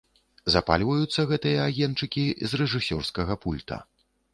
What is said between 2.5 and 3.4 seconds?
рэжысёрскага